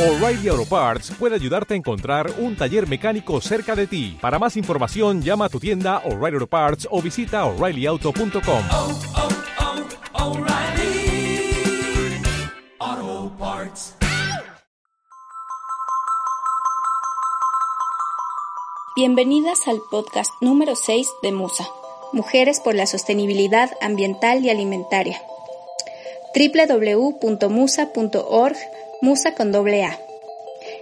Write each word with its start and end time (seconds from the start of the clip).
O'Reilly 0.00 0.48
Auto 0.48 0.64
Parts 0.64 1.12
puede 1.18 1.34
ayudarte 1.34 1.74
a 1.74 1.76
encontrar 1.76 2.32
un 2.38 2.56
taller 2.56 2.88
mecánico 2.88 3.38
cerca 3.42 3.76
de 3.76 3.86
ti. 3.86 4.16
Para 4.18 4.38
más 4.38 4.56
información, 4.56 5.20
llama 5.20 5.44
a 5.44 5.48
tu 5.50 5.60
tienda 5.60 5.98
O'Reilly 6.06 6.36
Auto 6.36 6.46
Parts 6.46 6.88
o 6.90 7.02
visita 7.02 7.44
oreillyauto.com. 7.44 8.62
oh, 8.72 8.98
oh, 12.80 13.30
Parts. 13.38 13.94
Bienvenidas 18.96 19.68
al 19.68 19.82
podcast 19.90 20.30
número 20.40 20.76
6 20.76 21.10
de 21.22 21.32
Musa, 21.32 21.68
Mujeres 22.14 22.60
por 22.60 22.74
la 22.74 22.86
Sostenibilidad 22.86 23.70
Ambiental 23.82 24.42
y 24.42 24.48
Alimentaria. 24.48 25.20
www.musa.org, 26.34 28.56
Musa 29.02 29.34
con 29.34 29.50
doble 29.50 29.84
A. 29.84 29.98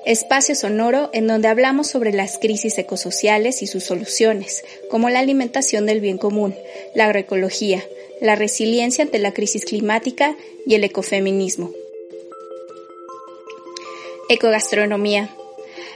Espacio 0.05 0.57
sonoro 0.57 1.09
en 1.13 1.29
donde 1.29 1.47
hablamos 1.47 1.87
sobre 1.87 2.13
las 2.13 2.39
crisis 2.39 2.77
ecosociales 2.77 3.63
y 3.63 3.69
sus 3.69 3.85
soluciones, 3.85 4.65
como 4.91 5.09
la 5.09 5.21
alimentación 5.21 5.87
del 5.87 6.01
bien 6.01 6.19
común, 6.19 6.55
la 6.95 7.05
agroecología, 7.05 7.85
la 8.21 8.35
resiliencia 8.35 9.05
ante 9.05 9.21
la 9.21 9.33
crisis 9.33 9.65
climática 9.65 10.37
y 10.67 10.75
el 10.75 10.83
ecofeminismo. 10.83 11.71
Ecogastronomía. 14.29 15.31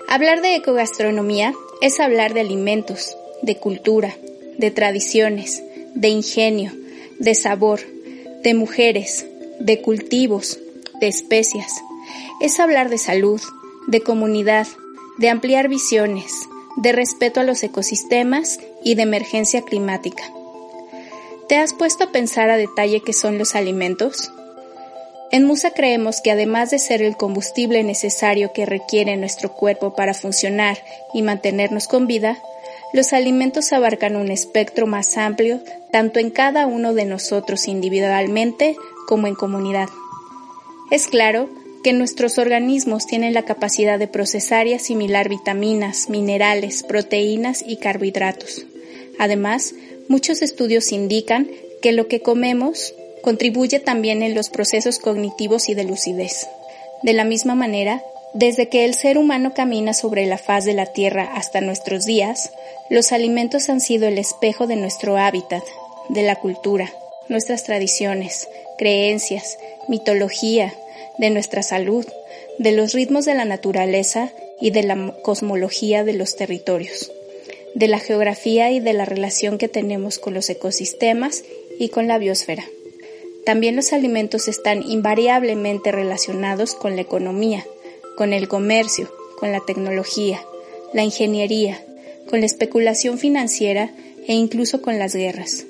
Hablar 0.09 0.43
de 0.43 0.55
ecogastronomía 0.55 1.55
es 1.81 1.99
hablar 1.99 2.35
de 2.35 2.41
alimentos, 2.41 3.17
de 3.43 3.57
cultura, 3.57 4.17
de 4.59 4.71
tradiciones, 4.71 5.65
de 5.95 6.09
ingenio, 6.09 6.73
de 7.19 7.35
sabor, 7.35 7.81
de 8.43 8.55
mujeres, 8.55 9.27
de 9.59 9.81
cultivos, 9.81 10.61
de 11.01 11.09
especias. 11.09 11.73
Es 12.41 12.61
hablar 12.61 12.89
de 12.89 12.99
salud, 12.99 13.41
de 13.87 14.01
comunidad, 14.01 14.67
de 15.19 15.29
ampliar 15.29 15.69
visiones, 15.69 16.33
de 16.77 16.93
respeto 16.93 17.41
a 17.41 17.45
los 17.45 17.63
ecosistemas 17.63 18.61
y 18.83 18.95
de 18.95 19.03
emergencia 19.03 19.63
climática. 19.63 20.25
¿Te 21.49 21.57
has 21.57 21.75
puesto 21.75 22.05
a 22.05 22.13
pensar 22.13 22.51
a 22.51 22.57
detalle 22.57 23.03
qué 23.03 23.13
son 23.13 23.39
los 23.39 23.55
alimentos? 23.55 24.33
En 25.31 25.45
Musa 25.45 25.71
creemos 25.71 26.21
que 26.21 26.31
además 26.31 26.71
de 26.71 26.79
ser 26.79 27.03
el 27.03 27.17
combustible 27.17 27.83
necesario 27.85 28.53
que 28.53 28.67
requiere 28.67 29.17
nuestro 29.17 29.53
cuerpo 29.53 29.95
para 29.95 30.15
funcionar 30.15 30.79
y 31.15 31.23
mantenernos 31.23 31.89
con 31.89 32.07
vida, 32.07 32.39
los 32.93 33.15
alimentos 33.15 33.73
abarcan 33.73 34.17
un 34.17 34.31
espectro 34.31 34.87
más 34.87 35.17
amplio 35.17 35.61
tanto 35.91 36.21
en 36.21 36.31
cada 36.31 36.67
uno 36.67 36.93
de 36.93 37.07
nosotros 37.07 37.67
individualmente 37.67 38.77
como 39.07 39.27
en 39.27 39.35
comunidad. 39.35 39.89
Es 40.91 41.07
claro 41.07 41.49
que 41.83 41.93
nuestros 41.93 42.39
organismos 42.39 43.07
tienen 43.07 43.35
la 43.35 43.45
capacidad 43.45 43.99
de 43.99 44.07
procesar 44.07 44.67
y 44.67 44.75
asimilar 44.75 45.29
vitaminas, 45.29 46.09
minerales, 46.09 46.83
proteínas 46.83 47.65
y 47.67 47.77
carbohidratos. 47.77 48.65
Además, 49.19 49.75
muchos 50.09 50.43
estudios 50.43 50.93
indican 50.93 51.49
que 51.81 51.93
lo 51.93 52.09
que 52.09 52.21
comemos 52.21 52.95
contribuye 53.23 53.81
también 53.81 54.23
en 54.23 54.35
los 54.35 54.49
procesos 54.49 54.99
cognitivos 54.99 55.69
y 55.69 55.75
de 55.75 55.85
lucidez. 55.85 56.49
De 57.03 57.13
la 57.13 57.25
misma 57.25 57.55
manera, 57.55 58.03
desde 58.35 58.69
que 58.69 58.85
el 58.85 58.95
ser 58.95 59.19
humano 59.19 59.53
camina 59.55 59.93
sobre 59.93 60.27
la 60.27 60.39
faz 60.39 60.65
de 60.65 60.73
la 60.73 60.87
Tierra 60.87 61.33
hasta 61.35 61.61
nuestros 61.61 62.07
días, 62.07 62.53
los 62.89 63.13
alimentos 63.13 63.69
han 63.69 63.81
sido 63.81 64.09
el 64.09 64.19
espejo 64.19 64.67
de 64.67 64.77
nuestro 64.77 65.17
hábitat, 65.19 65.63
de 66.09 66.23
la 66.23 66.37
cultura, 66.37 66.93
nuestras 67.29 67.65
tradiciones, 67.65 68.49
creencias, 68.79 69.59
mitología, 69.89 70.73
de 71.19 71.31
nuestra 71.31 71.63
salud, 71.63 72.07
de 72.59 72.73
los 72.73 72.93
ritmos 72.93 73.25
de 73.25 73.35
la 73.35 73.45
naturaleza 73.45 74.33
y 74.61 74.71
de 74.71 74.83
la 74.83 75.15
cosmología 75.23 76.05
de 76.05 76.13
los 76.13 76.37
territorios, 76.37 77.11
de 77.75 77.89
la 77.89 77.99
geografía 77.99 78.71
y 78.71 78.81
de 78.81 78.93
la 78.93 79.05
relación 79.05 79.59
que 79.59 79.69
tenemos 79.69 80.19
con 80.19 80.35
los 80.35 80.49
ecosistemas 80.51 81.45
y 81.79 81.89
con 81.89 82.07
la 82.07 82.19
biosfera. 82.19 82.65
También 83.45 83.75
los 83.75 83.93
alimentos 83.93 84.47
están 84.47 84.83
invariablemente 84.89 85.91
relacionados 85.91 86.75
con 86.75 86.95
la 86.95 87.03
economía, 87.03 87.67
con 88.17 88.33
el 88.33 88.47
comercio, 88.47 89.13
con 89.39 89.51
la 89.51 89.61
tecnología, 89.61 90.41
la 90.93 91.03
ingeniería, 91.03 91.83
con 92.29 92.41
la 92.41 92.47
especulación 92.47 93.19
financiera 93.19 93.91
e 94.29 94.35
incluso 94.35 94.81
con 94.81 94.99
las 94.99 95.15
guerras. 95.17 95.65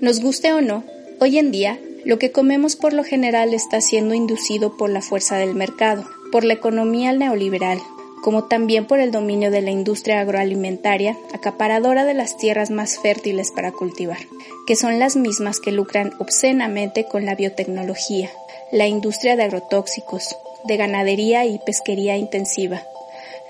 Nos 0.00 0.20
guste 0.20 0.52
o 0.52 0.60
no, 0.60 0.84
hoy 1.20 1.38
en 1.38 1.50
día 1.50 1.78
lo 2.04 2.18
que 2.18 2.32
comemos 2.32 2.76
por 2.76 2.92
lo 2.92 3.04
general 3.04 3.54
está 3.54 3.80
siendo 3.80 4.14
inducido 4.14 4.76
por 4.76 4.90
la 4.90 5.00
fuerza 5.00 5.36
del 5.36 5.54
mercado, 5.54 6.04
por 6.30 6.44
la 6.44 6.54
economía 6.54 7.12
neoliberal, 7.12 7.80
como 8.22 8.44
también 8.44 8.86
por 8.86 9.00
el 9.00 9.10
dominio 9.10 9.50
de 9.50 9.62
la 9.62 9.70
industria 9.70 10.20
agroalimentaria, 10.20 11.16
acaparadora 11.32 12.04
de 12.04 12.14
las 12.14 12.36
tierras 12.36 12.70
más 12.70 12.98
fértiles 12.98 13.52
para 13.52 13.72
cultivar, 13.72 14.18
que 14.66 14.76
son 14.76 14.98
las 14.98 15.16
mismas 15.16 15.60
que 15.60 15.72
lucran 15.72 16.12
obscenamente 16.18 17.06
con 17.06 17.24
la 17.24 17.34
biotecnología, 17.34 18.30
la 18.72 18.86
industria 18.86 19.36
de 19.36 19.44
agrotóxicos, 19.44 20.36
de 20.64 20.76
ganadería 20.76 21.44
y 21.44 21.58
pesquería 21.58 22.16
intensiva. 22.16 22.82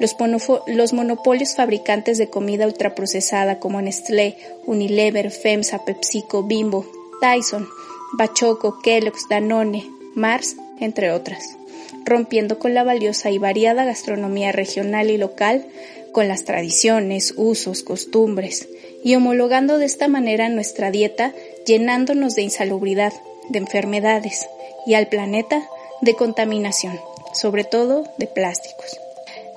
Los, 0.01 0.93
monopolios 0.93 1.55
fabricantes 1.55 2.19
de 2.19 2.29
comida 2.29 2.67
ultraprocesada 2.67 3.61
como 3.61 3.81
Nestlé, 3.81 4.37
Unilever, 4.67 5.31
FEMSA, 5.31 5.85
PepsiCo, 5.85 6.43
Bimbo, 6.43 6.85
Tyson, 7.21 7.69
Bachoco, 8.17 8.81
Kellogg's, 8.81 9.29
Danone, 9.29 9.91
Mars, 10.15 10.57
entre 10.81 11.11
otras 11.11 11.57
rompiendo 12.05 12.59
con 12.59 12.75
la 12.75 12.85
valiosa 12.85 13.31
y 13.31 13.39
variada 13.39 13.85
gastronomía 13.85 14.53
regional 14.53 15.11
y 15.11 15.17
local, 15.17 15.67
con 16.13 16.29
las 16.29 16.45
tradiciones, 16.45 17.35
usos, 17.37 17.83
costumbres, 17.83 18.69
y 19.03 19.15
homologando 19.17 19.79
de 19.79 19.87
esta 19.87 20.09
manera 20.09 20.49
nuestra 20.49 20.91
dieta, 20.91 21.33
llenándonos 21.67 22.35
de 22.35 22.43
insalubridad, 22.43 23.13
de 23.49 23.59
enfermedades, 23.59 24.49
y 24.87 24.95
al 24.95 25.09
planeta 25.09 25.67
de 26.03 26.15
contaminación, 26.15 27.01
sobre 27.33 27.65
todo 27.65 28.05
de 28.19 28.27
plásticos. 28.27 29.01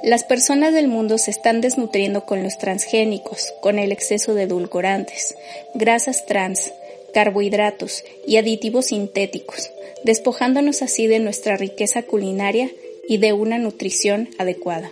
Las 0.03 0.24
personas 0.24 0.74
del 0.74 0.88
mundo 0.88 1.18
se 1.18 1.31
están 1.31 1.59
desnutriendo 1.59 2.25
con 2.25 2.44
los 2.44 2.57
transgénicos, 2.57 3.53
con 3.62 3.79
el 3.79 3.91
exceso 3.91 4.34
de 4.35 4.44
edulcorantes, 4.44 5.35
grasas 5.74 6.25
trans, 6.25 6.72
carbohidratos 7.13 8.03
y 8.25 8.38
aditivos 8.38 8.88
sintéticos, 8.88 9.72
despojándonos 10.03 10.81
así 10.81 11.07
de 11.07 11.19
nuestra 11.19 11.57
riqueza 11.57 12.03
culinaria 12.03 12.72
y 13.07 13.18
de 13.18 13.34
una 13.34 13.57
nutrición 13.57 14.29
adecuada. 14.38 14.91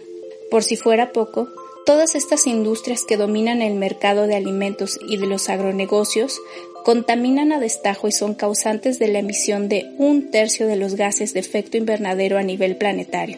Por 0.50 0.64
si 0.64 0.76
fuera 0.76 1.12
poco, 1.12 1.50
todas 1.86 2.16
estas 2.16 2.48
industrias 2.48 3.04
que 3.04 3.18
dominan 3.18 3.62
el 3.62 3.76
mercado 3.76 4.28
de 4.28 4.36
alimentos 4.36 5.00
y 5.08 5.18
de 5.18 5.28
los 5.28 5.50
agronegocios 5.50 6.40
contaminan 6.84 7.52
a 7.52 7.60
destajo 7.60 8.08
y 8.08 8.12
son 8.12 8.36
causantes 8.36 9.00
de 9.00 9.08
la 9.08 9.20
emisión 9.20 9.70
de 9.70 9.86
un 9.98 10.32
tercio 10.32 10.68
de 10.68 10.76
los 10.76 10.96
gases 10.96 11.34
de 11.34 11.40
efecto 11.40 11.78
invernadero 11.78 12.38
a 12.38 12.44
nivel 12.44 12.78
planetario. 12.78 13.38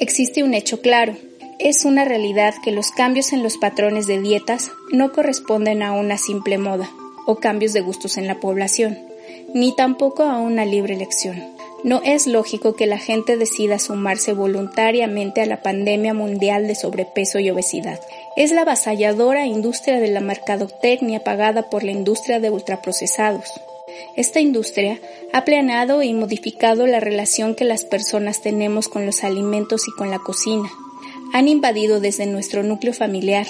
Existe 0.00 0.42
un 0.42 0.54
hecho 0.54 0.80
claro. 0.80 1.16
Es 1.58 1.84
una 1.84 2.04
realidad 2.04 2.54
que 2.62 2.70
los 2.70 2.90
cambios 2.90 3.32
en 3.32 3.42
los 3.42 3.56
patrones 3.58 4.06
de 4.06 4.20
dietas 4.20 4.70
no 4.92 5.12
corresponden 5.12 5.82
a 5.82 5.92
una 5.92 6.16
simple 6.16 6.56
moda 6.56 6.90
o 7.28 7.36
cambios 7.36 7.74
de 7.74 7.82
gustos 7.82 8.16
en 8.16 8.26
la 8.26 8.40
población, 8.40 8.98
ni 9.52 9.76
tampoco 9.76 10.22
a 10.22 10.38
una 10.38 10.64
libre 10.64 10.94
elección. 10.94 11.44
No 11.84 12.00
es 12.02 12.26
lógico 12.26 12.74
que 12.74 12.86
la 12.86 12.96
gente 12.96 13.36
decida 13.36 13.78
sumarse 13.78 14.32
voluntariamente 14.32 15.42
a 15.42 15.46
la 15.46 15.60
pandemia 15.60 16.14
mundial 16.14 16.66
de 16.66 16.74
sobrepeso 16.74 17.38
y 17.38 17.50
obesidad. 17.50 18.00
Es 18.34 18.50
la 18.50 18.62
avasalladora 18.62 19.44
industria 19.44 20.00
de 20.00 20.08
la 20.08 20.20
mercadotecnia 20.20 21.22
pagada 21.22 21.68
por 21.68 21.84
la 21.84 21.92
industria 21.92 22.40
de 22.40 22.48
ultraprocesados. 22.48 23.60
Esta 24.16 24.40
industria 24.40 24.98
ha 25.34 25.44
planeado 25.44 26.02
y 26.02 26.14
modificado 26.14 26.86
la 26.86 26.98
relación 26.98 27.54
que 27.54 27.64
las 27.64 27.84
personas 27.84 28.40
tenemos 28.40 28.88
con 28.88 29.04
los 29.04 29.22
alimentos 29.22 29.86
y 29.86 29.90
con 29.90 30.10
la 30.10 30.18
cocina. 30.18 30.70
Han 31.34 31.46
invadido 31.46 32.00
desde 32.00 32.24
nuestro 32.24 32.62
núcleo 32.62 32.94
familiar, 32.94 33.46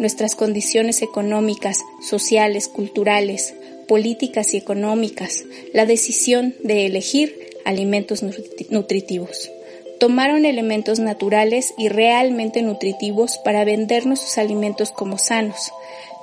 nuestras 0.00 0.34
condiciones 0.34 1.02
económicas, 1.02 1.78
sociales, 2.00 2.68
culturales, 2.68 3.54
políticas 3.86 4.54
y 4.54 4.56
económicas, 4.56 5.44
la 5.74 5.84
decisión 5.84 6.54
de 6.64 6.86
elegir 6.86 7.50
alimentos 7.66 8.24
nutritivos. 8.70 9.50
Tomaron 9.98 10.46
elementos 10.46 11.00
naturales 11.00 11.74
y 11.76 11.90
realmente 11.90 12.62
nutritivos 12.62 13.36
para 13.44 13.66
vendernos 13.66 14.20
sus 14.20 14.38
alimentos 14.38 14.90
como 14.90 15.18
sanos. 15.18 15.70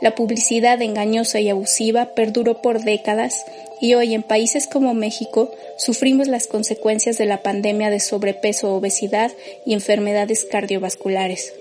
La 0.02 0.16
publicidad 0.16 0.82
engañosa 0.82 1.40
y 1.40 1.50
abusiva 1.50 2.16
perduró 2.16 2.64
por 2.64 2.82
décadas 2.82 3.46
y 3.80 3.94
hoy 3.94 4.16
en 4.16 4.24
países 4.24 4.66
como 4.66 4.96
México 4.96 5.52
sufrimos 5.78 6.28
las 6.28 6.48
consecuencias 6.48 7.20
de 7.20 7.28
la 7.28 7.44
pandemia 7.44 7.92
de 7.92 8.00
sobrepeso, 8.00 8.74
obesidad 8.74 9.32
y 9.68 9.74
enfermedades 9.74 10.46
cardiovasculares. 10.46 11.54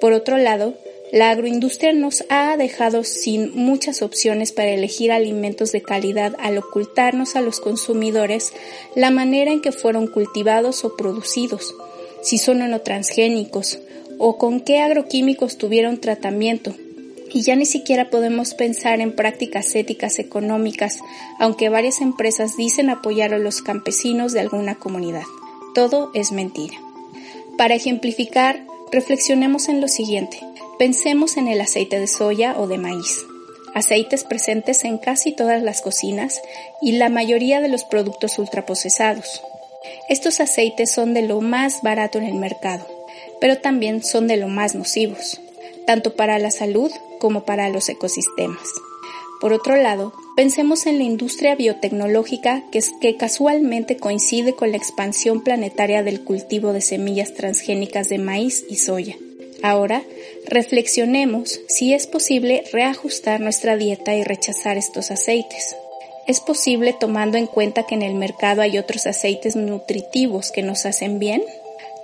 Por 0.00 0.12
otro 0.12 0.36
lado, 0.36 0.74
la 1.12 1.30
agroindustria 1.30 1.92
nos 1.92 2.24
ha 2.28 2.56
dejado 2.56 3.02
sin 3.02 3.52
muchas 3.56 4.00
opciones 4.02 4.52
para 4.52 4.70
elegir 4.70 5.10
alimentos 5.10 5.72
de 5.72 5.82
calidad 5.82 6.36
al 6.38 6.58
ocultarnos 6.58 7.34
a 7.34 7.40
los 7.40 7.58
consumidores 7.58 8.52
la 8.94 9.10
manera 9.10 9.50
en 9.50 9.60
que 9.60 9.72
fueron 9.72 10.06
cultivados 10.06 10.84
o 10.84 10.96
producidos. 10.96 11.74
si 12.22 12.36
son 12.36 12.60
o 12.60 12.68
no 12.68 12.82
transgénicos, 12.82 13.78
o 14.18 14.36
con 14.36 14.60
qué 14.60 14.80
agroquímicos 14.80 15.56
tuvieron 15.56 15.98
tratamiento. 15.98 16.74
Y 17.32 17.40
ya 17.40 17.56
ni 17.56 17.64
siquiera 17.64 18.10
podemos 18.10 18.52
pensar 18.52 19.00
en 19.00 19.16
prácticas 19.16 19.74
éticas 19.74 20.18
económicas, 20.18 20.98
aunque 21.38 21.70
varias 21.70 22.02
empresas 22.02 22.58
dicen 22.58 22.90
apoyar 22.90 23.32
a 23.32 23.38
los 23.38 23.62
campesinos 23.62 24.32
de 24.32 24.40
alguna 24.40 24.74
comunidad. 24.74 25.22
Todo 25.74 26.10
es 26.12 26.30
mentira. 26.32 26.74
Para 27.56 27.74
ejemplificar, 27.74 28.66
reflexionemos 28.92 29.70
en 29.70 29.80
lo 29.80 29.88
siguiente. 29.88 30.40
Pensemos 30.80 31.36
en 31.36 31.46
el 31.46 31.60
aceite 31.60 32.00
de 32.00 32.06
soya 32.06 32.58
o 32.58 32.66
de 32.66 32.78
maíz, 32.78 33.26
aceites 33.74 34.24
presentes 34.24 34.82
en 34.84 34.96
casi 34.96 35.30
todas 35.30 35.62
las 35.62 35.82
cocinas 35.82 36.40
y 36.80 36.92
la 36.92 37.10
mayoría 37.10 37.60
de 37.60 37.68
los 37.68 37.84
productos 37.84 38.38
ultraprocesados. 38.38 39.42
Estos 40.08 40.40
aceites 40.40 40.90
son 40.90 41.12
de 41.12 41.20
lo 41.20 41.42
más 41.42 41.82
barato 41.82 42.16
en 42.16 42.24
el 42.24 42.36
mercado, 42.36 42.86
pero 43.42 43.58
también 43.58 44.02
son 44.02 44.26
de 44.26 44.38
lo 44.38 44.48
más 44.48 44.74
nocivos, 44.74 45.38
tanto 45.86 46.16
para 46.16 46.38
la 46.38 46.50
salud 46.50 46.90
como 47.18 47.44
para 47.44 47.68
los 47.68 47.90
ecosistemas. 47.90 48.66
Por 49.38 49.52
otro 49.52 49.76
lado, 49.76 50.14
pensemos 50.34 50.86
en 50.86 50.96
la 50.96 51.04
industria 51.04 51.56
biotecnológica 51.56 52.64
que, 52.72 52.82
que, 53.02 53.18
casualmente 53.18 53.98
coincide 53.98 54.54
con 54.54 54.70
la 54.70 54.78
expansión 54.78 55.44
planetaria 55.44 56.02
del 56.02 56.24
cultivo 56.24 56.72
de 56.72 56.80
semillas 56.80 57.34
transgénicas 57.34 58.08
de 58.08 58.16
maíz 58.16 58.64
y 58.70 58.76
soya. 58.76 59.18
Ahora, 59.62 60.02
reflexionemos 60.50 61.60
si 61.68 61.94
es 61.94 62.06
posible 62.06 62.64
reajustar 62.72 63.40
nuestra 63.40 63.76
dieta 63.76 64.14
y 64.14 64.24
rechazar 64.24 64.76
estos 64.76 65.10
aceites. 65.10 65.76
¿Es 66.26 66.40
posible 66.40 66.94
tomando 66.98 67.38
en 67.38 67.46
cuenta 67.46 67.84
que 67.86 67.94
en 67.94 68.02
el 68.02 68.14
mercado 68.14 68.60
hay 68.60 68.76
otros 68.76 69.06
aceites 69.06 69.56
nutritivos 69.56 70.50
que 70.50 70.62
nos 70.62 70.86
hacen 70.86 71.18
bien? 71.18 71.42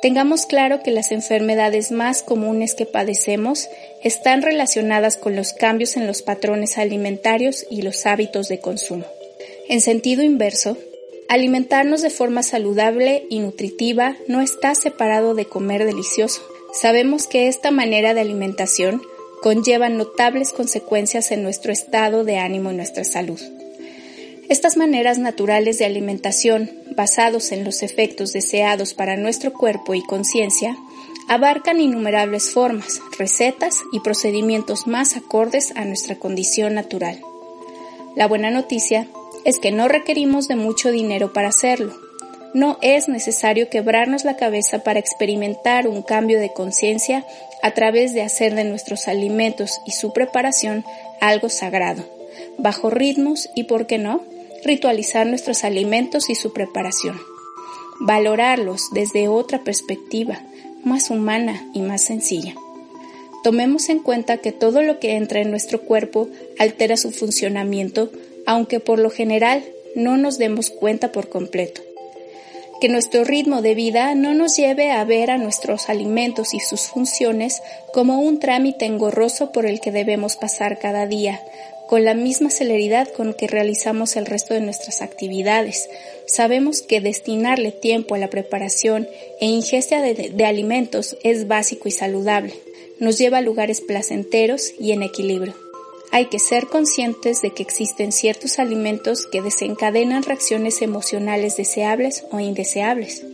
Tengamos 0.00 0.46
claro 0.46 0.82
que 0.82 0.92
las 0.92 1.10
enfermedades 1.10 1.90
más 1.90 2.22
comunes 2.22 2.74
que 2.74 2.86
padecemos 2.86 3.68
están 4.02 4.42
relacionadas 4.42 5.16
con 5.16 5.34
los 5.34 5.52
cambios 5.52 5.96
en 5.96 6.06
los 6.06 6.22
patrones 6.22 6.78
alimentarios 6.78 7.66
y 7.68 7.82
los 7.82 8.06
hábitos 8.06 8.48
de 8.48 8.60
consumo. 8.60 9.04
En 9.68 9.80
sentido 9.80 10.22
inverso, 10.22 10.76
alimentarnos 11.28 12.02
de 12.02 12.10
forma 12.10 12.44
saludable 12.44 13.26
y 13.28 13.40
nutritiva 13.40 14.16
no 14.28 14.40
está 14.40 14.74
separado 14.76 15.34
de 15.34 15.46
comer 15.46 15.84
delicioso. 15.84 16.42
Sabemos 16.72 17.26
que 17.26 17.48
esta 17.48 17.70
manera 17.70 18.14
de 18.14 18.20
alimentación 18.20 19.02
conlleva 19.42 19.88
notables 19.88 20.52
consecuencias 20.52 21.30
en 21.30 21.42
nuestro 21.42 21.72
estado 21.72 22.24
de 22.24 22.38
ánimo 22.38 22.70
y 22.70 22.74
nuestra 22.74 23.04
salud. 23.04 23.40
Estas 24.48 24.76
maneras 24.76 25.18
naturales 25.18 25.78
de 25.78 25.86
alimentación, 25.86 26.70
basados 26.94 27.50
en 27.50 27.64
los 27.64 27.82
efectos 27.82 28.32
deseados 28.32 28.94
para 28.94 29.16
nuestro 29.16 29.52
cuerpo 29.52 29.94
y 29.94 30.02
conciencia, 30.02 30.76
abarcan 31.28 31.80
innumerables 31.80 32.52
formas, 32.52 33.00
recetas 33.18 33.82
y 33.92 34.00
procedimientos 34.00 34.86
más 34.86 35.16
acordes 35.16 35.72
a 35.74 35.84
nuestra 35.84 36.16
condición 36.16 36.74
natural. 36.74 37.20
La 38.14 38.28
buena 38.28 38.50
noticia 38.50 39.08
es 39.44 39.58
que 39.58 39.72
no 39.72 39.88
requerimos 39.88 40.48
de 40.48 40.56
mucho 40.56 40.90
dinero 40.90 41.32
para 41.32 41.48
hacerlo. 41.48 42.05
No 42.56 42.78
es 42.80 43.06
necesario 43.06 43.68
quebrarnos 43.68 44.24
la 44.24 44.36
cabeza 44.36 44.78
para 44.78 44.98
experimentar 44.98 45.86
un 45.86 46.00
cambio 46.00 46.40
de 46.40 46.54
conciencia 46.54 47.22
a 47.60 47.72
través 47.72 48.14
de 48.14 48.22
hacer 48.22 48.54
de 48.54 48.64
nuestros 48.64 49.08
alimentos 49.08 49.82
y 49.84 49.90
su 49.90 50.14
preparación 50.14 50.82
algo 51.20 51.50
sagrado, 51.50 52.02
bajo 52.56 52.88
ritmos 52.88 53.50
y, 53.54 53.64
por 53.64 53.86
qué 53.86 53.98
no, 53.98 54.22
ritualizar 54.64 55.26
nuestros 55.26 55.64
alimentos 55.64 56.30
y 56.30 56.34
su 56.34 56.54
preparación. 56.54 57.20
Valorarlos 58.00 58.88
desde 58.90 59.28
otra 59.28 59.62
perspectiva, 59.62 60.40
más 60.82 61.10
humana 61.10 61.62
y 61.74 61.82
más 61.82 62.04
sencilla. 62.04 62.54
Tomemos 63.44 63.90
en 63.90 63.98
cuenta 63.98 64.38
que 64.38 64.52
todo 64.52 64.80
lo 64.80 64.98
que 64.98 65.16
entra 65.16 65.42
en 65.42 65.50
nuestro 65.50 65.82
cuerpo 65.82 66.30
altera 66.58 66.96
su 66.96 67.10
funcionamiento, 67.10 68.10
aunque 68.46 68.80
por 68.80 68.98
lo 68.98 69.10
general 69.10 69.62
no 69.94 70.16
nos 70.16 70.38
demos 70.38 70.70
cuenta 70.70 71.12
por 71.12 71.28
completo. 71.28 71.85
Que 72.80 72.88
nuestro 72.88 73.24
ritmo 73.24 73.62
de 73.62 73.74
vida 73.74 74.14
no 74.14 74.34
nos 74.34 74.56
lleve 74.56 74.90
a 74.90 75.02
ver 75.04 75.30
a 75.30 75.38
nuestros 75.38 75.88
alimentos 75.88 76.52
y 76.52 76.60
sus 76.60 76.82
funciones 76.82 77.62
como 77.92 78.20
un 78.20 78.38
trámite 78.38 78.84
engorroso 78.84 79.50
por 79.50 79.64
el 79.64 79.80
que 79.80 79.92
debemos 79.92 80.36
pasar 80.36 80.78
cada 80.78 81.06
día, 81.06 81.40
con 81.86 82.04
la 82.04 82.14
misma 82.14 82.50
celeridad 82.50 83.08
con 83.08 83.32
que 83.32 83.46
realizamos 83.46 84.16
el 84.16 84.26
resto 84.26 84.52
de 84.52 84.60
nuestras 84.60 85.00
actividades. 85.00 85.88
Sabemos 86.26 86.82
que 86.82 87.00
destinarle 87.00 87.72
tiempo 87.72 88.14
a 88.14 88.18
la 88.18 88.28
preparación 88.28 89.08
e 89.40 89.46
ingesta 89.46 90.02
de, 90.02 90.44
alimentos 90.44 91.16
es 91.22 91.48
básico 91.48 91.88
y 91.88 91.92
saludable. 91.92 92.54
Nos 92.98 93.18
lleva 93.18 93.38
a 93.38 93.42
lugares 93.42 93.80
placenteros 93.80 94.72
y 94.78 94.92
en 94.92 95.02
equilibrio. 95.02 95.65
Hay 96.12 96.26
que 96.26 96.38
ser 96.38 96.66
conscientes 96.66 97.42
de 97.42 97.50
que 97.50 97.62
existen 97.62 98.12
ciertos 98.12 98.58
alimentos 98.58 99.26
que 99.26 99.42
desencadenan 99.42 100.22
reacciones 100.22 100.82
emocionales 100.82 101.56
deseables 101.56 102.24
o 102.30 102.40
indeseables. 102.40 103.24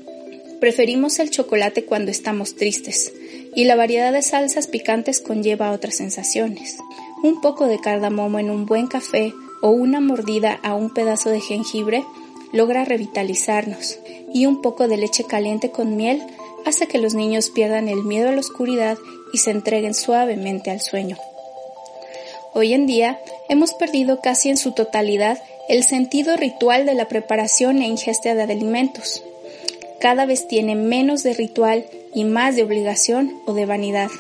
Preferimos 0.61 1.19
el 1.19 1.31
chocolate 1.31 1.85
cuando 1.85 2.11
estamos 2.11 2.55
tristes, 2.55 3.13
y 3.55 3.65
la 3.65 3.77
variedad 3.77 4.13
de 4.13 4.23
salsas 4.23 4.67
picantes 4.67 5.21
conlleva 5.21 5.73
otras 5.73 5.97
sensaciones 5.97 6.79
un 7.23 7.41
poco 7.41 7.69
de 7.69 7.79
cardamomo 7.79 8.39
en 8.41 8.51
un 8.51 8.67
buen 8.67 8.89
café 8.89 9.33
o 9.61 9.71
una 9.71 10.01
mordida 10.01 10.59
a 10.63 10.75
un 10.75 10.93
pedazo 10.93 11.31
de 11.31 11.41
jengibre 11.41 12.05
logra 12.53 12.85
revitalizarnos 12.85 13.99
y 14.35 14.47
un 14.47 14.61
poco 14.61 14.89
de 14.89 14.97
leche 14.97 15.25
caliente 15.25 15.71
con 15.71 15.97
miel 15.97 16.21
hace 16.67 16.89
que 16.89 16.99
los 16.99 17.15
niños 17.15 17.51
pierdan 17.51 17.89
el 17.89 18.03
miedo 18.03 18.29
a 18.29 18.33
la 18.33 18.41
oscuridad 18.41 18.99
y 19.33 19.39
se 19.39 19.53
entreguen 19.53 19.95
suavemente 19.95 20.71
al 20.71 20.81
sueño. 20.81 21.17
Hoy 22.55 22.75
en 22.75 22.87
día 22.87 23.19
hemos 23.49 23.73
perdido 23.73 24.21
casi 24.21 24.51
en 24.51 24.59
su 24.59 24.73
totalidad 24.73 25.43
el 25.71 25.85
sentido 25.85 26.37
ritual 26.37 26.85
de 26.85 26.93
la 26.93 27.09
preparación 27.09 27.81
e 27.81 27.87
ingesta 27.87 28.35
de 28.35 28.43
alimentos. 28.43 29.25
Cada 30.01 30.27
vez 30.27 30.49
tiene 30.49 30.75
menos 30.75 31.23
de 31.23 31.33
ritual 31.33 31.87
y 32.15 32.25
más 32.25 32.55
de 32.55 32.65
obligación 32.65 33.41
o 33.47 33.55
de 33.55 33.65
vanidad. 33.65 34.11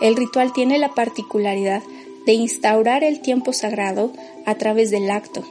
El 0.00 0.14
ritual 0.14 0.52
tiene 0.52 0.78
la 0.78 0.94
particularidad 0.94 1.82
de 2.24 2.34
instaurar 2.34 3.02
el 3.02 3.18
tiempo 3.20 3.52
sagrado 3.52 4.12
a 4.44 4.54
través 4.54 4.92
del 4.92 5.10
acto, 5.10 5.42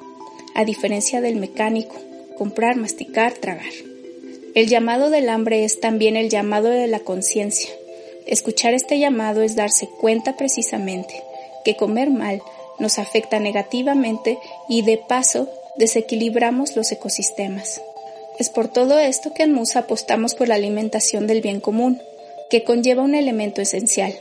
a 0.53 0.63
diferencia 0.63 1.19
del 1.19 1.35
mecánico, 1.35 1.95
comprar, 2.37 2.77
masticar, 2.77 3.33
tragar. 3.33 3.73
El 4.53 4.69
llamado 4.69 5.09
del 5.09 5.27
hambre 5.27 5.65
es 5.65 5.81
también 5.81 6.15
el 6.15 6.29
llamado 6.29 6.69
de 6.69 6.87
la 6.87 6.99
conciencia. 7.01 7.71
Escuchar 8.25 8.73
este 8.73 8.99
llamado 8.99 9.41
es 9.41 9.57
darse 9.57 9.89
cuenta 9.99 10.37
precisamente 10.37 11.24
que 11.65 11.75
comer 11.75 12.09
mal 12.09 12.41
nos 12.79 12.99
afecta 12.99 13.39
negativamente 13.39 14.37
y 14.69 14.83
de 14.83 14.97
paso 14.97 15.49
desequilibramos 15.75 16.77
los 16.77 16.91
ecosistemas. 16.91 17.81
Es 18.39 18.49
por 18.49 18.67
todo 18.67 18.99
esto 18.99 19.33
que 19.33 19.43
en 19.43 19.53
Musa 19.53 19.79
apostamos 19.79 20.35
por 20.35 20.47
la 20.47 20.55
alimentación 20.55 21.27
del 21.27 21.41
bien 21.41 21.59
común, 21.59 22.01
que 22.49 22.63
conlleva 22.63 23.03
un 23.03 23.15
elemento 23.15 23.61
esencial, 23.61 24.13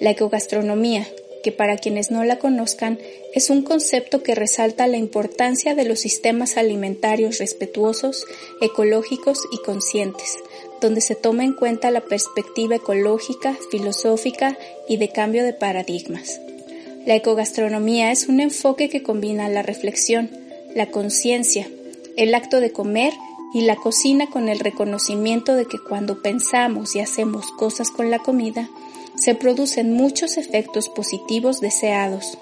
la 0.00 0.10
ecogastronomía, 0.10 1.06
que 1.42 1.52
para 1.52 1.76
quienes 1.76 2.10
no 2.10 2.24
la 2.24 2.38
conozcan 2.38 2.98
es 3.34 3.50
un 3.50 3.62
concepto 3.62 4.22
que 4.22 4.34
resalta 4.34 4.86
la 4.86 4.96
importancia 4.96 5.74
de 5.74 5.84
los 5.84 6.00
sistemas 6.00 6.56
alimentarios 6.56 7.38
respetuosos, 7.38 8.24
ecológicos 8.60 9.38
y 9.52 9.58
conscientes, 9.58 10.38
donde 10.80 11.00
se 11.00 11.14
toma 11.14 11.44
en 11.44 11.52
cuenta 11.52 11.90
la 11.90 12.00
perspectiva 12.00 12.76
ecológica, 12.76 13.56
filosófica 13.70 14.58
y 14.88 14.96
de 14.96 15.10
cambio 15.10 15.44
de 15.44 15.52
paradigmas. 15.52 16.40
La 17.06 17.14
ecogastronomía 17.14 18.10
es 18.12 18.28
un 18.28 18.40
enfoque 18.40 18.88
que 18.88 19.02
combina 19.02 19.50
la 19.50 19.62
reflexión, 19.62 20.30
la 20.74 20.86
conciencia, 20.86 21.68
el 22.16 22.34
acto 22.34 22.60
de 22.60 22.72
comer 22.72 23.12
y 23.52 23.60
la 23.60 23.76
cocina 23.76 24.30
con 24.30 24.48
el 24.48 24.58
reconocimiento 24.58 25.54
de 25.54 25.66
que 25.66 25.78
cuando 25.78 26.22
pensamos 26.22 26.96
y 26.96 27.00
hacemos 27.00 27.50
cosas 27.52 27.90
con 27.90 28.10
la 28.10 28.20
comida, 28.20 28.70
se 29.16 29.34
producen 29.34 29.92
muchos 29.92 30.38
efectos 30.38 30.88
positivos 30.88 31.60
deseados. 31.60 32.38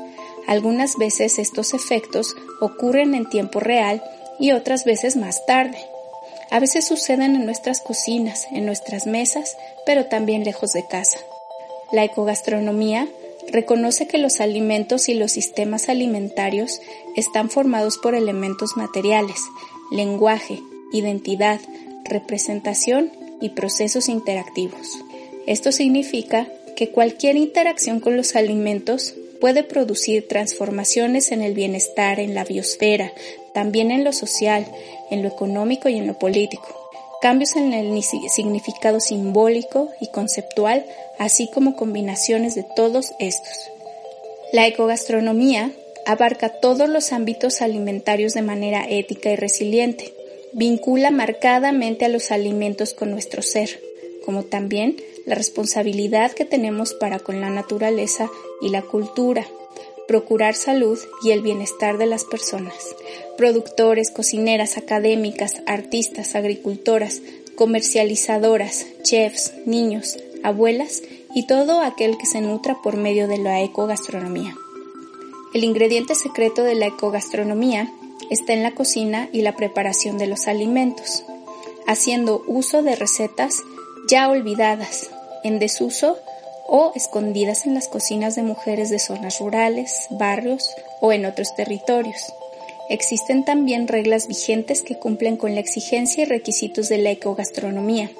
Algunas 0.47 0.97
veces 0.97 1.41
estos 1.41 1.75
efectos 1.75 2.37
ocurren 2.61 3.17
en 3.17 3.29
tiempo 3.29 3.59
real 3.59 4.01
y 4.39 4.53
otras 4.53 4.85
veces 4.85 5.17
más 5.17 5.45
tarde. 5.45 5.79
A 6.53 6.61
veces 6.61 6.87
suceden 6.87 7.35
en 7.35 7.47
nuestras 7.47 7.81
cocinas, 7.81 8.47
en 8.53 8.65
nuestras 8.65 9.07
mesas, 9.07 9.57
pero 9.87 10.07
también 10.07 10.45
lejos 10.45 10.73
de 10.73 10.87
casa. 10.87 11.19
La 11.91 12.05
ecogastronomía 12.05 13.09
reconoce 13.51 14.07
que 14.07 14.19
los 14.19 14.41
alimentos 14.41 15.09
y 15.09 15.15
los 15.15 15.33
sistemas 15.33 15.89
alimentarios 15.89 16.81
están 17.17 17.51
formados 17.51 17.99
por 17.99 18.15
elementos 18.15 18.77
materiales, 18.77 19.41
lenguaje, 19.91 20.61
identidad, 20.93 21.61
representación 22.05 23.11
y 23.41 23.51
procesos 23.51 24.09
interactivos. 24.09 24.99
Esto 25.47 25.73
significa 25.73 26.49
que 26.77 26.91
cualquier 26.91 27.37
interacción 27.37 28.01
con 28.01 28.17
los 28.17 28.37
alimentos 28.37 29.15
puede 29.41 29.65
producir 29.65 30.29
transformaciones 30.29 31.33
en 31.33 31.43
el 31.43 31.53
bienestar, 31.53 32.21
en 32.21 32.35
la 32.35 32.45
biosfera, 32.45 33.13
también 33.53 33.91
en 33.91 34.05
lo 34.05 34.13
social, 34.13 34.67
en 35.11 35.23
lo 35.23 35.29
económico 35.29 35.89
y 35.89 35.97
en 35.99 36.07
lo 36.07 36.19
político. 36.19 36.82
Cambios 37.23 37.55
en 37.55 37.73
el 37.73 38.03
significado 38.03 38.99
simbólico 38.99 39.91
y 40.01 40.09
conceptual, 40.09 40.85
así 41.21 41.49
como 41.49 41.77
combinaciones 41.77 42.57
de 42.57 42.65
todos 42.75 43.13
estos. 43.21 43.71
La 44.53 44.67
ecogastronomía 44.67 45.71
abarca 46.05 46.49
todos 46.49 46.89
los 46.89 47.13
ámbitos 47.13 47.63
alimentarios 47.63 48.35
de 48.35 48.43
manera 48.43 48.85
ética 48.89 49.31
y 49.31 49.37
resiliente, 49.37 50.13
vincula 50.53 51.13
marcadamente 51.13 52.05
a 52.05 52.09
los 52.09 52.33
alimentos 52.33 52.93
con 52.93 53.13
nuestro 53.13 53.41
ser, 53.41 53.81
como 54.25 54.43
también 54.43 54.97
la 55.25 55.37
responsabilidad 55.37 56.33
que 56.33 56.45
tenemos 56.45 56.93
para 56.93 57.21
con 57.21 57.41
la 57.41 57.51
naturaleza 57.51 58.29
y 58.61 58.71
la 58.71 58.83
cultura, 58.83 59.47
procurar 60.09 60.55
salud 60.55 60.99
y 61.23 61.31
el 61.31 61.43
bienestar 61.43 61.99
de 61.99 62.07
las 62.07 62.25
personas. 62.25 62.75
Productores, 63.37 64.11
cocineras, 64.11 64.77
académicas, 64.77 65.63
artistas, 65.67 66.35
agricultoras, 66.35 67.23
comercializadoras, 67.57 68.87
chefs, 69.03 69.53
niños, 69.67 70.19
abuelas 70.43 71.03
y 71.35 71.47
todo 71.47 71.81
aquel 71.81 72.19
que 72.19 72.27
se 72.27 72.41
nutra 72.41 72.81
por 72.83 72.97
medio 72.97 73.29
de 73.29 73.39
la 73.39 73.63
ecogastronomía. 73.63 74.55
El 75.55 75.65
ingrediente 75.65 76.15
secreto 76.15 76.63
de 76.63 76.75
la 76.75 76.87
ecogastronomía 76.87 77.93
está 78.31 78.55
en 78.55 78.63
la 78.63 78.75
cocina 78.75 79.29
y 79.33 79.43
la 79.43 79.55
preparación 79.55 80.19
de 80.19 80.27
los 80.27 80.49
alimentos, 80.49 81.25
haciendo 81.87 82.43
uso 82.47 82.83
de 82.83 82.97
recetas 82.97 83.63
ya 84.09 84.29
olvidadas, 84.31 85.11
en 85.45 85.59
desuso 85.59 86.17
o 86.75 86.91
escondidas 86.95 87.67
en 87.67 87.75
las 87.75 87.87
cocinas 87.87 88.35
de 88.35 88.43
mujeres 88.43 88.89
de 88.89 88.99
zonas 88.99 89.41
rurales, 89.41 90.07
barrios 90.09 90.71
o 91.03 91.13
en 91.13 91.27
otros 91.27 91.55
territorios. 91.55 92.33
Existen 92.89 93.45
también 93.45 93.89
reglas 93.89 94.27
vigentes 94.27 94.83
que 94.83 94.99
cumplen 94.99 95.37
con 95.37 95.55
la 95.55 95.61
exigencia 95.61 96.23
y 96.23 96.25
requisitos 96.25 96.89
de 96.89 96.97
la 96.97 97.11
ecogastronomía, 97.11 98.11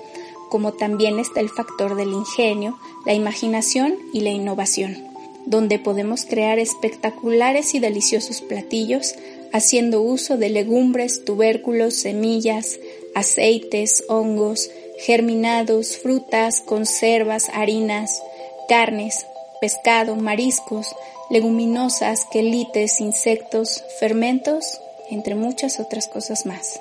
como 0.51 0.73
también 0.73 1.19
está 1.19 1.41
el 1.41 1.49
factor 1.49 1.97
del 1.97 2.13
ingenio, 2.13 2.79
la 3.07 3.15
imaginación 3.15 3.97
y 4.13 4.21
la 4.21 4.31
innovación, 4.31 4.99
donde 5.47 5.79
podemos 5.79 6.27
crear 6.27 6.59
espectaculares 6.59 7.75
y 7.75 7.79
deliciosos 7.79 8.43
platillos 8.43 9.15
haciendo 9.55 10.03
uso 10.03 10.37
de 10.37 10.51
legumbres, 10.51 11.25
tubérculos, 11.25 11.95
semillas, 11.95 12.79
aceites, 13.15 14.05
hongos, 14.09 14.71
germinados, 14.99 15.97
frutas, 15.97 16.61
conservas, 16.61 17.49
harinas, 17.55 18.23
carnes, 18.69 19.27
pescado, 19.61 20.17
mariscos, 20.17 20.95
leguminosas, 21.31 22.27
quelites, 22.31 23.01
insectos, 23.01 23.83
fermentos, 23.99 24.81
entre 25.11 25.35
muchas 25.35 25.81
otras 25.81 26.09
cosas 26.09 26.47
más. 26.47 26.81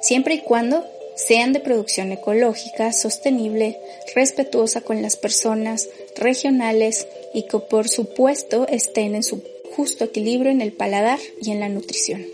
Siempre 0.00 0.34
y 0.34 0.40
cuando 0.40 0.84
sean 1.14 1.52
de 1.52 1.60
producción 1.60 2.12
ecológica, 2.12 2.92
sostenible, 2.92 3.80
respetuosa 4.14 4.80
con 4.80 5.02
las 5.02 5.16
personas, 5.16 5.88
regionales 6.16 7.08
y 7.34 7.42
que 7.42 7.58
por 7.58 7.88
supuesto 7.88 8.66
estén 8.68 9.14
en 9.14 9.22
su 9.22 9.42
justo 9.74 10.04
equilibrio 10.04 10.50
en 10.50 10.60
el 10.60 10.72
paladar 10.72 11.18
y 11.42 11.50
en 11.50 11.60
la 11.60 11.68
nutrición. 11.68 12.24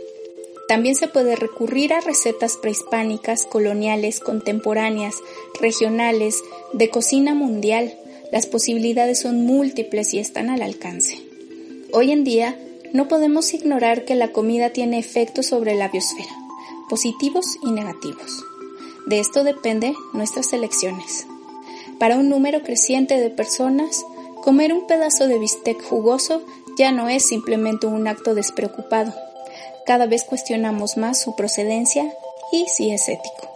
También 0.68 0.94
se 0.94 1.08
puede 1.08 1.36
recurrir 1.36 1.92
a 1.92 2.00
recetas 2.00 2.56
prehispánicas, 2.56 3.44
coloniales, 3.44 4.20
contemporáneas, 4.20 5.16
regionales, 5.60 6.42
de 6.72 6.88
cocina 6.88 7.34
mundial. 7.34 7.94
Las 8.32 8.46
posibilidades 8.46 9.20
son 9.20 9.44
múltiples 9.44 10.14
y 10.14 10.18
están 10.18 10.50
al 10.50 10.62
alcance. 10.62 11.18
Hoy 11.92 12.10
en 12.10 12.24
día, 12.24 12.58
no 12.92 13.08
podemos 13.08 13.52
ignorar 13.54 14.04
que 14.04 14.14
la 14.14 14.32
comida 14.32 14.70
tiene 14.70 14.98
efectos 14.98 15.46
sobre 15.46 15.74
la 15.74 15.88
biosfera, 15.88 16.34
positivos 16.88 17.44
y 17.62 17.70
negativos. 17.70 18.44
De 19.06 19.20
esto 19.20 19.44
depende 19.44 19.94
nuestras 20.12 20.52
elecciones. 20.52 21.26
Para 21.98 22.16
un 22.16 22.28
número 22.28 22.62
creciente 22.62 23.20
de 23.20 23.30
personas, 23.30 24.04
comer 24.42 24.72
un 24.72 24.86
pedazo 24.86 25.28
de 25.28 25.38
bistec 25.38 25.82
jugoso 25.82 26.42
ya 26.76 26.90
no 26.90 27.08
es 27.08 27.24
simplemente 27.26 27.86
un 27.86 28.08
acto 28.08 28.34
despreocupado, 28.34 29.14
cada 29.86 30.06
vez 30.06 30.24
cuestionamos 30.24 30.96
más 30.96 31.20
su 31.20 31.36
procedencia 31.36 32.12
y 32.52 32.66
si 32.68 32.90
es 32.90 33.08
ético. 33.08 33.50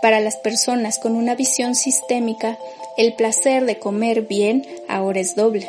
Para 0.00 0.20
las 0.20 0.36
personas 0.36 0.98
con 0.98 1.14
una 1.14 1.34
visión 1.34 1.74
sistémica, 1.74 2.58
el 2.96 3.14
placer 3.14 3.64
de 3.64 3.78
comer 3.78 4.22
bien 4.22 4.66
ahora 4.88 5.20
es 5.20 5.34
doble. 5.34 5.68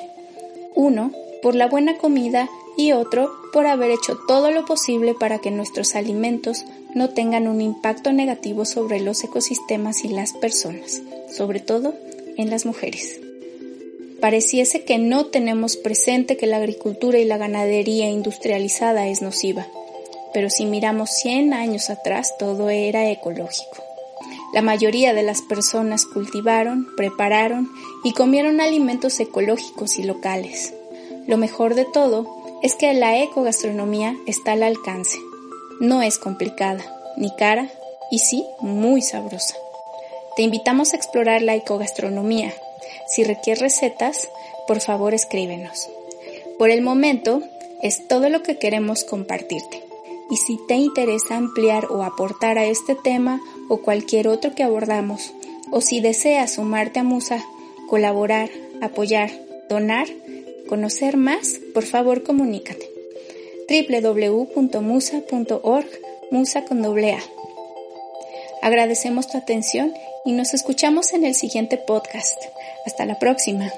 Uno, 0.75 1.11
por 1.41 1.55
la 1.55 1.67
buena 1.67 1.97
comida 1.97 2.49
y 2.77 2.91
otro, 2.91 3.31
por 3.53 3.67
haber 3.67 3.91
hecho 3.91 4.17
todo 4.27 4.51
lo 4.51 4.65
posible 4.65 5.13
para 5.13 5.39
que 5.39 5.51
nuestros 5.51 5.95
alimentos 5.95 6.65
no 6.95 7.09
tengan 7.09 7.47
un 7.47 7.61
impacto 7.61 8.11
negativo 8.11 8.65
sobre 8.65 8.99
los 8.99 9.23
ecosistemas 9.23 10.03
y 10.03 10.09
las 10.09 10.33
personas, 10.33 11.01
sobre 11.35 11.59
todo 11.59 11.93
en 12.37 12.49
las 12.49 12.65
mujeres. 12.65 13.19
Pareciese 14.19 14.83
que 14.83 14.97
no 14.97 15.25
tenemos 15.25 15.77
presente 15.77 16.37
que 16.37 16.47
la 16.47 16.57
agricultura 16.57 17.17
y 17.17 17.25
la 17.25 17.37
ganadería 17.37 18.09
industrializada 18.09 19.07
es 19.07 19.21
nociva 19.21 19.67
pero 20.33 20.49
si 20.49 20.65
miramos 20.65 21.09
100 21.11 21.53
años 21.53 21.89
atrás 21.89 22.37
todo 22.37 22.69
era 22.69 23.09
ecológico. 23.09 23.83
La 24.53 24.61
mayoría 24.61 25.13
de 25.13 25.23
las 25.23 25.41
personas 25.41 26.05
cultivaron, 26.05 26.87
prepararon 26.97 27.71
y 28.03 28.13
comieron 28.13 28.59
alimentos 28.59 29.19
ecológicos 29.19 29.97
y 29.97 30.03
locales. 30.03 30.73
Lo 31.25 31.37
mejor 31.37 31.73
de 31.75 31.85
todo 31.85 32.27
es 32.61 32.75
que 32.75 32.93
la 32.93 33.21
ecogastronomía 33.21 34.15
está 34.27 34.51
al 34.51 34.63
alcance. 34.63 35.17
No 35.79 36.01
es 36.01 36.17
complicada, 36.17 36.83
ni 37.15 37.33
cara, 37.35 37.69
y 38.11 38.19
sí, 38.19 38.45
muy 38.59 39.01
sabrosa. 39.01 39.55
Te 40.35 40.43
invitamos 40.43 40.93
a 40.93 40.97
explorar 40.97 41.41
la 41.41 41.55
ecogastronomía. 41.55 42.53
Si 43.07 43.23
requieres 43.23 43.61
recetas, 43.61 44.29
por 44.67 44.81
favor 44.81 45.13
escríbenos. 45.13 45.89
Por 46.57 46.69
el 46.69 46.81
momento, 46.81 47.41
es 47.81 48.07
todo 48.07 48.29
lo 48.29 48.43
que 48.43 48.57
queremos 48.57 49.05
compartirte 49.05 49.81
y 50.31 50.37
si 50.37 50.57
te 50.65 50.75
interesa 50.75 51.35
ampliar 51.35 51.87
o 51.87 52.03
aportar 52.03 52.57
a 52.57 52.65
este 52.65 52.95
tema 52.95 53.41
o 53.71 53.81
cualquier 53.81 54.27
otro 54.27 54.53
que 54.53 54.61
abordamos, 54.63 55.33
o 55.71 55.79
si 55.79 56.01
deseas 56.01 56.55
sumarte 56.55 56.99
a 56.99 57.03
Musa, 57.03 57.45
colaborar, 57.87 58.49
apoyar, 58.81 59.31
donar, 59.69 60.09
conocer 60.67 61.15
más, 61.15 61.61
por 61.73 61.85
favor 61.85 62.23
comunícate. 62.23 62.89
www.musa.org, 63.69 65.87
Musa 66.31 66.65
con 66.65 66.81
doble 66.81 67.13
A. 67.13 67.23
Agradecemos 68.61 69.29
tu 69.29 69.37
atención 69.37 69.93
y 70.25 70.33
nos 70.33 70.53
escuchamos 70.53 71.13
en 71.13 71.23
el 71.23 71.33
siguiente 71.33 71.77
podcast. 71.77 72.43
Hasta 72.85 73.05
la 73.05 73.19
próxima. 73.19 73.71